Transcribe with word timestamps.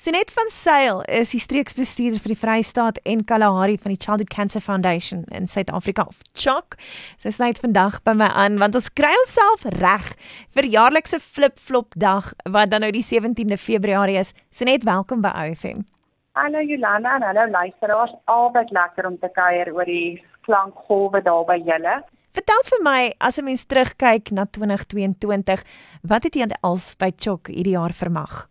Sonet 0.00 0.30
van 0.32 0.48
Sail 0.48 1.02
is 1.12 1.34
die 1.34 1.38
streeksbestuurder 1.44 2.22
vir 2.24 2.32
die 2.32 2.38
Vrystaat 2.40 2.98
en 3.04 3.20
Kalahari 3.28 3.74
van 3.76 3.92
die 3.92 3.98
Childhood 4.00 4.30
Cancer 4.32 4.62
Foundation 4.64 5.26
in 5.28 5.44
Suid-Afrika 5.44 6.06
of 6.08 6.22
CHOC. 6.32 6.78
Sy 7.20 7.32
sluit 7.36 7.60
vandag 7.60 7.98
by 8.08 8.14
my 8.16 8.30
aan 8.32 8.56
want 8.62 8.78
ons 8.80 8.88
kry 8.96 9.10
onsself 9.18 9.66
reg 9.74 10.06
vir 10.56 10.70
jaarlikse 10.72 11.20
flip-flop 11.20 11.92
dag 12.00 12.30
wat 12.48 12.72
dan 12.72 12.80
nou 12.80 12.88
die 12.96 13.04
17de 13.04 13.60
Februarie 13.60 14.16
is. 14.16 14.32
Sonet, 14.48 14.88
welkom 14.88 15.20
by 15.20 15.34
OFM. 15.36 15.84
Hallo 16.40 16.64
Jolanda 16.64 17.18
en 17.18 17.26
hallo 17.28 17.44
luisteraars. 17.52 18.14
Altyd 18.24 18.72
lekker 18.72 19.10
om 19.10 19.18
te 19.20 19.28
kuier 19.36 19.68
oor 19.74 19.84
die 19.84 20.16
klankgolwe 20.48 21.20
daar 21.28 21.44
by 21.44 21.58
julle. 21.60 21.98
Vertel 22.32 22.64
vir 22.70 22.86
my 22.88 23.02
as 23.20 23.36
'n 23.36 23.44
mens 23.44 23.68
terugkyk 23.68 24.32
na 24.32 24.48
2022, 24.48 25.60
wat 26.08 26.22
het 26.22 26.34
jy 26.34 26.48
als 26.62 26.94
by 26.96 27.12
CHOC 27.12 27.52
hierdie 27.52 27.76
jaar 27.76 27.92
vermag? 27.92 28.49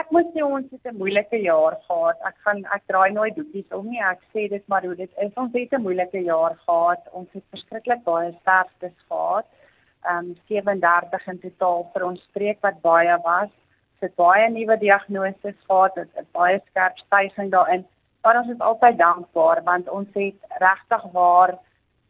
Ek 0.00 0.10
moet 0.14 0.28
sê 0.34 0.42
ons 0.44 0.70
het 0.72 0.86
'n 0.86 0.98
moeilike 1.02 1.38
jaar 1.42 1.76
gehad. 1.86 2.18
Ek 2.30 2.36
gaan 2.44 2.64
ek 2.76 2.82
draai 2.90 3.10
nooit 3.12 3.34
doekies 3.36 3.72
om 3.78 3.86
nie. 3.90 4.00
Ek 4.00 4.20
sê 4.32 4.48
dit 4.48 4.64
maar 4.68 4.84
hoe 4.84 4.94
dit 4.94 5.10
is. 5.24 5.32
Ons 5.36 5.52
het 5.52 5.72
'n 5.72 5.82
moeilike 5.82 6.20
jaar 6.24 6.54
gehad. 6.66 7.02
Ons 7.12 7.28
het 7.32 7.44
verskriklik 7.50 8.02
baie 8.04 8.32
sterftes 8.40 8.98
gehad. 9.08 9.46
Ehm 10.04 10.18
um, 10.18 10.36
37 10.48 11.26
in 11.26 11.38
totaal 11.38 11.90
vir 11.92 12.04
ons 12.10 12.22
streek 12.30 12.58
wat 12.60 12.80
baie 12.80 13.16
was. 13.24 13.50
Ons 13.92 14.00
het 14.06 14.14
baie 14.14 14.50
nuwe 14.50 14.76
diagnoses 14.78 15.58
gehad. 15.66 15.94
Dit 15.94 16.08
het 16.14 16.32
baie 16.32 16.60
skerp 16.70 16.96
stygings 16.98 17.50
daarin. 17.50 17.86
Maar 18.22 18.38
ons 18.40 18.48
is 18.48 18.60
altyd 18.60 18.98
dankbaar 18.98 19.62
want 19.64 19.88
ons 19.88 20.08
het 20.14 20.40
regtig 20.58 21.04
waar 21.12 21.50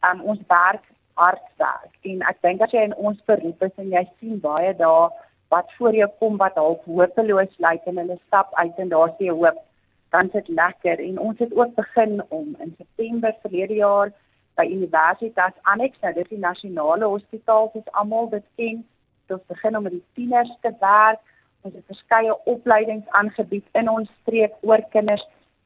ehm 0.03 0.21
um, 0.21 0.23
ons 0.23 0.41
werk 0.49 0.85
hard 1.15 1.47
werk. 1.57 1.95
En 2.03 2.23
ek 2.23 2.43
dink 2.43 2.61
as 2.61 2.71
jy 2.71 2.83
in 2.83 2.97
ons 2.97 3.25
beroep 3.25 3.63
is 3.63 3.75
en 3.77 3.91
jy 3.91 4.05
sien 4.19 4.41
baie 4.41 4.75
daar 4.77 5.11
wat 5.49 5.73
voor 5.77 5.95
jou 5.95 6.11
kom 6.19 6.37
wat 6.37 6.55
half 6.55 6.85
hopeloos 6.85 7.55
lyk 7.57 7.85
en 7.85 7.97
hulle 7.97 8.19
stap 8.27 8.55
uit 8.55 8.77
en 8.77 8.89
daar 8.89 9.15
sien 9.19 9.31
hoop, 9.31 9.63
dan 10.11 10.29
sit 10.33 10.49
lekker 10.49 10.99
en 10.99 11.19
ons 11.19 11.39
het 11.39 11.55
ook 11.55 11.75
begin 11.75 12.23
om 12.29 12.57
in 12.59 12.75
September 12.77 13.35
verlede 13.41 13.75
jaar 13.75 14.13
by 14.57 14.67
Universitas 14.67 15.57
Annex, 15.63 15.99
nou 16.01 16.13
dis 16.13 16.29
die 16.29 16.39
nasionale 16.39 17.05
hospitaal 17.05 17.71
soos 17.73 17.93
almal 17.93 18.29
dit 18.29 18.45
ken, 18.57 18.85
ons 19.31 19.45
begin 19.47 19.77
om 19.77 19.83
met 19.83 19.93
die 19.93 20.05
tieners 20.15 20.53
te 20.61 20.73
werk. 20.81 21.21
Ons 21.67 21.75
het 21.75 21.91
verskeie 21.91 22.35
opleidings 22.47 23.09
aangebied 23.19 23.67
in 23.79 23.91
ons 23.91 24.11
streek 24.23 24.55
oor 24.67 24.83
kinders 24.95 25.25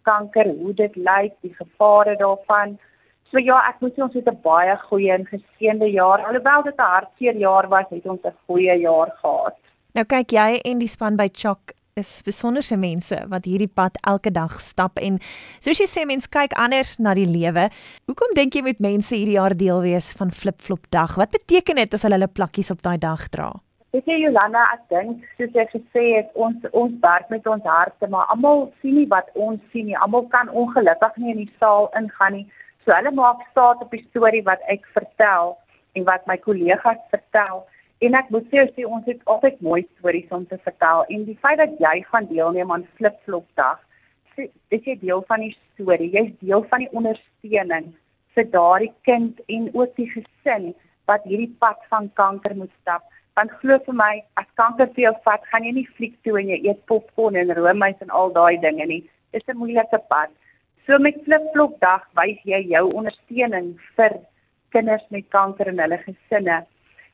kanker, 0.09 0.49
hoe 0.59 0.73
dit 0.75 0.97
lyk, 0.97 1.35
die 1.47 1.55
gevare 1.55 2.17
daarvan. 2.19 2.79
So 3.31 3.41
ja, 3.41 3.61
ek 3.69 3.81
moet 3.85 3.95
sê 3.97 4.03
ons 4.03 4.17
het 4.19 4.29
'n 4.29 4.43
baie 4.43 4.77
goeie 4.89 5.13
en 5.13 5.27
geseënde 5.27 5.91
jaar. 5.91 6.25
Alhoewel 6.27 6.63
dit 6.63 6.79
'n 6.79 6.93
hartseer 6.95 7.37
jaar 7.37 7.69
was, 7.69 7.87
het 7.91 8.07
ons 8.07 8.25
'n 8.25 8.35
goeie 8.47 8.77
jaar 8.81 9.11
gehad. 9.23 9.59
Nou 9.93 10.07
kyk 10.09 10.33
jy 10.33 10.61
en 10.65 10.79
die 10.81 10.89
span 10.89 11.19
by 11.21 11.27
Chok 11.37 11.75
is 12.01 12.11
besonderse 12.25 12.79
mense 12.81 13.19
wat 13.29 13.45
hierdie 13.45 13.69
pad 13.69 13.99
elke 14.09 14.31
dag 14.33 14.55
stap 14.65 14.97
en 14.97 15.19
soos 15.61 15.83
jy 15.83 15.85
sê 15.91 16.07
mense 16.09 16.31
kyk 16.33 16.55
anders 16.57 16.95
na 16.97 17.13
die 17.19 17.27
lewe. 17.29 17.67
Hoekom 18.09 18.33
dink 18.39 18.57
jy 18.57 18.63
met 18.65 18.81
mense 18.81 19.13
hierdie 19.13 19.37
jaar 19.37 19.53
deel 19.53 19.83
wees 19.85 20.09
van 20.17 20.33
Flipflop 20.33 20.89
dag? 20.97 21.19
Wat 21.21 21.35
beteken 21.37 21.77
dit 21.77 21.93
as 21.93 22.07
hulle 22.09 22.17
hulle 22.17 22.31
plakkies 22.33 22.73
op 22.73 22.81
daai 22.87 22.97
dag 23.03 23.27
dra? 23.35 23.51
Weet 23.93 24.09
jy 24.09 24.17
Jolanda, 24.23 24.63
ek 24.73 24.87
dink 24.95 25.27
soos 25.37 25.53
jy 25.53 25.67
gesê 25.75 26.07
het, 26.15 26.33
ons 26.41 26.65
ons 26.73 26.95
werk 27.05 27.29
met 27.29 27.45
ons 27.45 27.69
harte, 27.69 28.09
maar 28.09 28.33
almal 28.33 28.71
sien 28.81 28.97
nie 28.97 29.11
wat 29.13 29.29
ons 29.37 29.61
sien 29.75 29.91
nie. 29.91 29.99
Almal 30.01 30.25
kan 30.33 30.49
ongelukkig 30.49 31.21
nie 31.21 31.35
in 31.35 31.43
die 31.43 31.53
saal 31.61 31.91
ingaan 32.01 32.39
nie. 32.39 32.47
So 32.87 32.97
hulle 32.97 33.13
maak 33.13 33.45
staat 33.51 33.85
op 33.85 33.93
die 33.93 34.01
storie 34.09 34.41
wat 34.49 34.65
ek 34.73 34.89
vertel 34.97 35.53
en 35.93 36.09
wat 36.09 36.25
my 36.25 36.41
kollegas 36.41 37.05
vertel. 37.13 37.67
En 38.03 38.17
ek 38.19 38.31
moet 38.35 38.47
sê 38.51 38.83
ons 38.83 39.05
het 39.07 39.21
altyd 39.31 39.61
mooi 39.63 39.83
stories 39.97 40.31
om 40.35 40.47
te 40.51 40.57
vertel 40.65 41.05
en 41.15 41.27
die 41.29 41.39
feit 41.45 41.61
dat 41.61 41.77
jy 41.79 42.01
gaan 42.09 42.27
deelneem 42.27 42.73
aan 42.75 42.87
Flipflop 42.99 43.47
dag, 43.61 43.79
is 44.37 44.83
jy 44.89 44.97
deel 44.99 45.23
van 45.29 45.45
die 45.45 45.53
storie. 45.55 46.09
Jy's 46.11 46.33
deel 46.41 46.65
van 46.73 46.83
die 46.83 46.91
ondersteuning 46.99 47.93
vir 48.35 48.49
daardie 48.51 48.91
kind 49.07 49.39
en 49.47 49.69
ook 49.77 49.95
die 50.01 50.09
gesin 50.11 50.73
wat 51.11 51.23
hierdie 51.31 51.53
pad 51.63 51.79
van 51.93 52.11
kanker 52.19 52.57
moet 52.59 52.73
stap. 52.81 53.07
Want 53.39 53.55
glo 53.61 53.79
vir 53.87 53.97
my, 53.97 54.11
as 54.41 54.51
kanker 54.59 54.91
vir 54.97 55.07
jou 55.07 55.15
vat, 55.29 55.47
gaan 55.53 55.69
jy 55.69 55.77
nie 55.79 55.89
fliek 55.95 56.19
toe 56.27 56.35
en 56.41 56.51
jy 56.51 56.59
eet 56.67 56.83
popcorn 56.91 57.39
en 57.39 57.55
roomys 57.55 58.03
en 58.03 58.11
al 58.11 58.35
daai 58.35 58.59
dinge 58.67 58.87
nie. 58.87 59.03
Dis 59.31 59.47
'n 59.47 59.63
moeilike 59.63 60.03
pad. 60.11 60.35
So 60.87 60.99
met 60.99 61.23
Flipflop 61.25 61.79
dag 61.81 62.03
wys 62.19 62.43
jy 62.43 62.67
jou 62.75 62.85
ondersteuning 62.91 63.79
vir 63.97 64.19
kinders 64.75 65.07
met 65.11 65.31
kanker 65.31 65.69
en 65.69 65.79
hulle 65.79 65.99
gesinne 66.03 66.65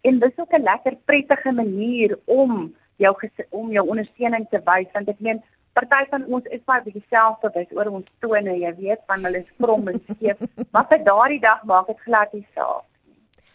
en 0.03 0.19
dis 0.19 0.38
ook 0.38 0.53
'n 0.53 0.62
lekker 0.62 0.97
prettige 1.04 1.53
manier 1.53 2.19
om 2.25 2.75
jou 2.97 3.14
om 3.50 3.70
jou 3.72 3.88
ondersteuning 3.88 4.47
te 4.50 4.60
wys 4.64 4.92
want 4.92 5.09
ek 5.09 5.20
meen 5.20 5.42
party 5.72 6.04
van 6.10 6.25
ons 6.25 6.44
is 6.44 6.60
maar 6.66 6.82
bietjie 6.82 7.04
selfbewus 7.09 7.72
oor 7.76 7.91
ons 7.98 8.10
tone 8.20 8.58
jy 8.58 8.75
weet 8.78 9.03
van 9.06 9.25
hulle 9.25 9.38
is 9.38 9.53
krom 9.62 9.88
en 9.88 10.00
skeef. 10.10 10.38
Maar 10.72 10.87
vir 10.88 11.04
daardie 11.04 11.41
dag 11.41 11.62
maak 11.64 11.87
dit 11.87 12.00
glad 12.00 12.32
nie 12.32 12.47
saak 12.54 12.84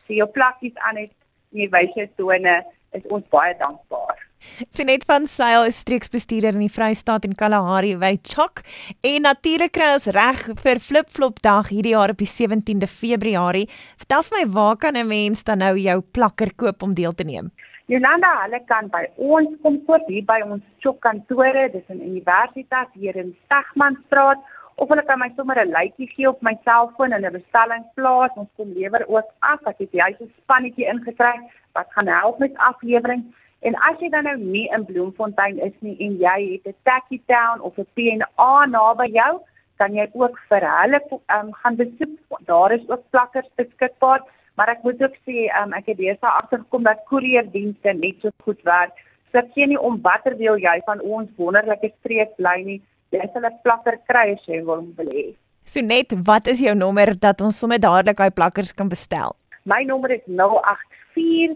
so 0.07 0.13
jou 0.13 0.27
plakkies 0.27 0.75
aan 0.75 0.97
het 1.03 1.11
jy 1.49 1.69
wys 1.75 1.95
jou 1.99 2.07
tone 2.15 2.55
is 2.97 3.07
ons 3.09 3.27
baie 3.35 3.55
dankbaar 3.59 4.22
Sinet 4.69 5.03
van 5.09 5.27
Sail 5.27 5.65
is 5.65 5.79
streeksbestuurder 5.83 6.53
in 6.53 6.65
die 6.65 6.71
Vrystaat 6.71 7.25
en 7.27 7.35
Kalahari 7.35 7.95
by 7.97 8.15
Chok 8.21 8.61
en 9.01 9.25
natuurlik 9.27 9.73
kry 9.75 9.93
ons 9.95 10.07
reg 10.15 10.45
vir 10.63 10.81
Flipflop 10.83 11.41
dag 11.45 11.69
hierdie 11.73 11.95
jaar 11.95 12.13
op 12.13 12.21
die 12.21 12.29
17de 12.29 12.89
Februarie. 12.89 13.67
Vertel 13.97 14.23
vir 14.29 14.37
my 14.39 14.45
waar 14.53 14.77
kan 14.77 14.97
'n 14.97 15.07
mens 15.07 15.43
dan 15.43 15.59
nou 15.59 15.75
jou 15.77 16.01
plakker 16.01 16.53
koop 16.55 16.83
om 16.83 16.93
deel 16.93 17.13
te 17.13 17.23
neem? 17.23 17.51
Jolanda, 17.87 18.31
hulle 18.43 18.59
kan 18.67 18.87
by 18.87 19.03
ons 19.17 19.49
kom 19.61 19.79
koop 19.85 20.07
hier 20.07 20.23
by 20.23 20.41
ons 20.45 20.63
Chok 20.79 21.01
kantore, 21.01 21.69
dis 21.71 21.89
in 21.89 22.01
Universiteit 22.01 22.89
hier 22.93 23.15
in 23.15 23.35
Stegmanstraat 23.45 24.39
of 24.77 24.89
hulle 24.89 25.03
kan 25.05 25.19
my 25.19 25.29
sommer 25.35 25.59
'n 25.59 25.71
lykie 25.71 26.07
gee 26.15 26.29
op 26.29 26.41
my 26.41 26.55
selfoon 26.63 27.13
en 27.13 27.25
'n 27.25 27.31
bestelling 27.31 27.85
plaas. 27.95 28.31
Ons 28.35 28.49
kom 28.57 28.73
lewer 28.73 29.03
ook 29.07 29.29
af. 29.39 29.59
Het 29.77 29.91
jy 29.91 30.15
se 30.17 30.27
spannetjie 30.41 30.87
ingekry 30.87 31.35
wat 31.73 31.87
gaan 31.89 32.07
help 32.07 32.39
met 32.39 32.57
aflewering. 32.57 33.23
En 33.63 33.75
as 33.88 34.00
jy 34.03 34.09
dan 34.12 34.25
nou 34.28 34.35
nie 34.38 34.66
in 34.75 34.84
Bloemfontein 34.85 35.59
is 35.63 35.75
nie 35.79 35.96
en 36.03 36.18
jy 36.19 36.38
het 36.51 36.66
'n 36.68 36.75
Taxi 36.84 37.22
Town 37.31 37.62
of 37.62 37.78
'n 37.79 37.88
P&A 37.96 38.66
naby 38.66 39.07
jou, 39.16 39.40
kan 39.78 39.96
jy 39.96 40.07
ook 40.13 40.35
vir 40.50 40.63
hulle 40.68 41.00
um, 41.35 41.53
gaan 41.62 41.75
besoek. 41.75 42.40
Daar 42.46 42.72
is 42.72 42.90
ook 42.90 43.03
plakkers 43.09 43.50
beskikbaar, 43.56 44.22
maar 44.56 44.69
ek 44.69 44.84
moet 44.84 45.01
ook 45.03 45.16
sê 45.28 45.47
um, 45.62 45.74
ek 45.74 45.85
het 45.85 45.97
besig 45.97 46.34
agtergekom 46.40 46.84
dat 46.84 47.06
koerierdienste 47.07 47.94
net 47.94 48.16
so 48.22 48.29
goed 48.44 48.62
werk. 48.63 48.91
So 49.31 49.38
ek 49.38 49.51
sien 49.53 49.69
nie 49.69 49.80
om 49.80 50.01
watter 50.01 50.38
deel 50.38 50.57
jy 50.57 50.81
van 50.85 51.00
ons 51.01 51.30
wonderlike 51.38 51.91
streek 52.00 52.35
bly 52.35 52.63
nie, 52.63 52.81
jy 53.09 53.30
sal 53.34 53.45
'n 53.45 53.59
plakker 53.63 53.97
kry 54.07 54.34
as 54.34 54.45
jy 54.45 54.59
wil 54.66 54.84
hê. 54.97 55.35
So 55.66 55.80
net, 55.81 56.12
wat 56.28 56.47
is 56.47 56.59
jou 56.59 56.75
nommer 56.75 57.16
dat 57.19 57.41
ons 57.41 57.59
sommer 57.59 57.80
dadelik 57.80 58.18
daai 58.18 58.31
plakkers 58.31 58.74
kan 58.75 58.90
bestel? 58.90 59.35
My 59.63 59.84
nommer 59.84 60.12
is 60.12 60.25
084 60.28 61.56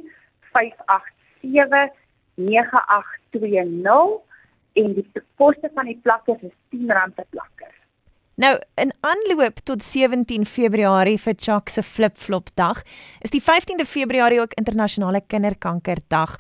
58 0.53 1.17
9820 1.41 4.21
en 4.77 4.93
die 4.93 5.07
koste 5.37 5.69
van 5.73 5.85
die 5.89 5.99
plakkers 6.03 6.41
is 6.41 6.53
R10 6.71 7.13
per 7.15 7.25
plakker. 7.29 7.73
Nou, 8.37 8.53
in 8.77 8.91
aanloop 9.01 9.63
tot 9.65 9.81
17 9.81 10.43
Februarie 10.45 11.17
vir 11.17 11.33
Chuck 11.41 11.71
se 11.73 11.81
flipflop 11.81 12.51
dag, 12.53 12.83
is 13.25 13.33
die 13.33 13.41
15de 13.41 13.87
Februarie 13.89 14.43
ook 14.43 14.53
internasionale 14.61 15.23
kinderkankerdag. 15.25 16.35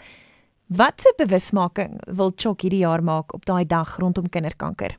Watse 0.67 1.13
bewusmaking 1.17 1.97
wil 2.19 2.35
Chuck 2.35 2.61
hierdie 2.61 2.83
jaar 2.83 3.01
maak 3.01 3.33
op 3.33 3.47
daai 3.49 3.65
dag 3.65 3.95
rondom 3.97 4.29
kinderkanker? 4.29 4.93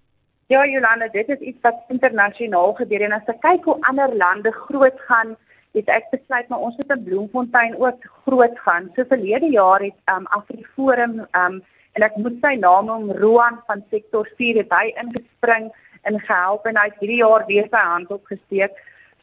Ja, 0.49 0.65
Jolanda, 0.67 1.07
dit 1.13 1.29
is 1.29 1.39
iets 1.39 1.61
wat 1.61 1.85
internasionaal 1.89 2.73
gebeur 2.81 3.05
en 3.05 3.13
as 3.13 3.27
jy 3.29 3.37
kyk 3.47 3.69
hoe 3.69 3.77
ander 3.91 4.15
lande 4.17 4.51
groot 4.65 4.99
gaan 5.07 5.37
het 5.77 5.89
ek 5.89 6.11
besluit 6.11 6.49
maar 6.49 6.65
ons 6.67 6.77
moet 6.77 6.91
in 6.97 7.05
Bloemfontein 7.05 7.75
ook 7.81 8.05
groot 8.25 8.59
gaan. 8.65 8.91
So 8.95 9.05
verlede 9.09 9.51
jaar 9.53 9.83
het 9.85 9.99
um 10.15 10.27
Afriforum 10.27 11.21
um 11.33 11.61
en 11.97 12.05
ek 12.07 12.17
moet 12.17 12.37
sy 12.43 12.55
naam 12.61 12.87
noem 12.87 13.13
Roan 13.19 13.59
van 13.67 13.83
sektor 13.91 14.29
4 14.37 14.63
het 14.63 14.73
hy 14.73 14.93
ingespring 15.03 15.71
en 16.09 16.21
gehelp 16.21 16.67
en 16.67 16.79
hy 16.79 16.87
het 16.91 17.01
hierdie 17.03 17.23
jaar 17.23 17.45
weer 17.47 17.67
sy 17.73 17.83
hand 17.93 18.13
opgesteek. 18.15 18.77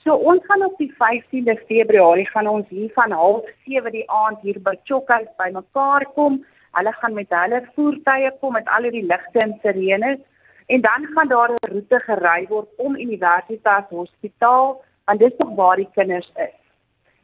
So 0.04 0.14
ons 0.32 0.44
gaan 0.46 0.66
op 0.66 0.76
die 0.78 0.92
15de 1.00 1.56
Februarie 1.70 2.28
gaan 2.30 2.48
ons 2.48 2.68
hier 2.70 2.92
van 2.94 3.14
07:30 3.14 3.92
die 3.92 4.10
aand 4.12 4.42
hier 4.42 4.60
by 4.62 4.76
Chokkas 4.84 5.30
bymekaar 5.38 6.06
kom. 6.18 6.44
Hulle 6.78 6.94
gaan 6.94 7.14
met 7.14 7.30
hulle 7.30 7.62
voertuie 7.76 8.32
kom 8.40 8.54
met 8.54 8.68
al 8.68 8.90
die 8.92 9.06
ligte 9.06 9.40
en 9.40 9.56
sirenes 9.64 10.20
en 10.68 10.82
dan 10.82 11.08
gaan 11.14 11.28
daar 11.28 11.52
'n 11.52 11.72
roete 11.72 12.00
gery 12.00 12.46
word 12.50 12.70
om 12.78 12.96
Universitas 12.96 13.90
Hospitaal 13.90 14.82
want 15.06 15.20
dis 15.20 15.36
tog 15.38 15.56
waar 15.56 15.76
die 15.76 15.90
kinders 15.94 16.30
is. 16.36 16.56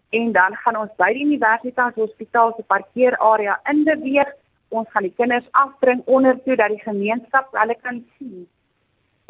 En 0.09 0.31
dan 0.31 0.55
gaan 0.63 0.77
ons 0.77 0.91
by 0.99 1.11
die 1.15 1.25
Universitas 1.25 1.95
Hospitaal 1.95 2.53
se 2.55 2.63
parkeerarea 2.67 3.59
in 3.71 3.83
beweeg. 3.87 4.33
Ons 4.69 4.89
gaan 4.91 5.07
die 5.07 5.15
kinders 5.15 5.47
afbring 5.51 6.01
onder 6.05 6.39
toe 6.43 6.55
dat 6.55 6.73
die 6.73 6.83
gemeenskap 6.83 7.47
hulle 7.51 7.77
kan 7.81 8.03
sien. 8.17 8.47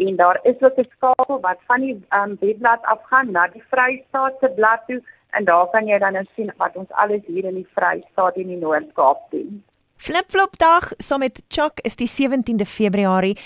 en 0.00 0.16
daar 0.16 0.40
is 0.42 0.60
ook 0.66 0.78
'n 0.78 0.88
skakel 0.96 1.40
wat 1.40 1.58
van 1.66 1.80
die 1.80 2.04
um, 2.10 2.36
webblad 2.40 2.82
afgaan 2.82 3.30
na 3.30 3.48
die 3.54 3.62
Vrystaat 3.70 4.34
se 4.40 4.48
blad 4.56 4.80
toe 4.86 5.02
en 5.30 5.44
daar 5.44 5.70
kan 5.70 5.86
jy 5.86 5.98
dan 5.98 6.12
nou 6.12 6.24
sien 6.34 6.52
wat 6.56 6.76
ons 6.76 6.90
alles 6.90 7.22
hier 7.26 7.44
in 7.44 7.54
die 7.54 7.68
Vrystaat 7.74 8.36
en 8.36 8.46
die 8.46 8.56
Noord-Kaap 8.56 9.30
doen. 9.30 9.64
Flipflop 9.96 10.58
dag 10.58 10.92
saam 10.98 11.20
met 11.20 11.42
Chuck 11.48 11.80
is 11.82 11.96
die 11.96 12.08
17de 12.08 12.66
Februarie. 12.66 13.36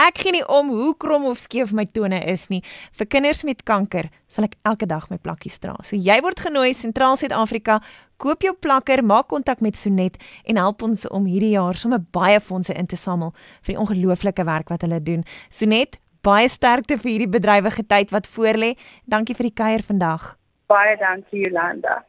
Ek 0.00 0.16
gee 0.22 0.32
nie 0.32 0.44
om 0.48 0.70
hoe 0.72 0.94
krom 0.96 1.26
of 1.28 1.40
skeef 1.42 1.74
my 1.76 1.84
tone 1.84 2.16
is 2.32 2.46
nie. 2.48 2.62
Vir 2.96 3.08
kinders 3.12 3.42
met 3.44 3.60
kanker 3.68 4.06
sal 4.32 4.46
ek 4.46 4.54
elke 4.64 4.86
dag 4.88 5.04
my 5.10 5.18
plakkies 5.20 5.58
dra. 5.60 5.74
So 5.84 5.98
jy 5.98 6.16
word 6.24 6.40
genooi 6.40 6.70
Sentraal 6.72 7.18
Suid-Afrika, 7.20 7.80
koop 8.16 8.46
jou 8.46 8.54
plakker, 8.56 9.02
maak 9.04 9.28
kontak 9.28 9.60
met 9.60 9.76
Sonet 9.76 10.16
en 10.48 10.60
help 10.62 10.86
ons 10.86 11.04
om 11.12 11.28
hierdie 11.28 11.52
jaar 11.52 11.76
sommer 11.76 12.00
baie 12.16 12.40
fondse 12.40 12.72
in 12.72 12.88
te 12.88 12.96
samel 12.96 13.34
vir 13.60 13.74
die 13.74 13.80
ongelooflike 13.82 14.46
werk 14.48 14.72
wat 14.72 14.86
hulle 14.88 15.02
doen. 15.04 15.26
Sonet, 15.52 16.00
baie 16.24 16.48
sterkte 16.48 16.96
vir 16.96 17.12
hierdie 17.12 17.32
bedrywige 17.36 17.84
tyd 17.84 18.14
wat 18.16 18.30
voorlê. 18.32 18.78
Dankie 19.04 19.36
vir 19.36 19.50
die 19.50 19.58
kuier 19.64 19.84
vandag. 19.84 20.32
Baie 20.72 20.96
dankie 20.96 21.44
Jolanda. 21.44 22.00